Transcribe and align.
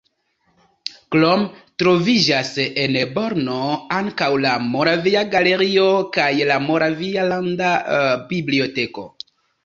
Krome 1.15 1.57
troviĝas 1.81 2.47
en 2.61 2.95
Brno 3.17 3.57
ankaŭ 3.97 4.29
la 4.45 4.53
Moravia 4.69 5.21
galerio 5.35 5.83
kaj 6.15 6.29
la 6.53 6.57
Moravia 6.63 7.27
landa 7.33 7.69
biblioteko. 8.33 9.05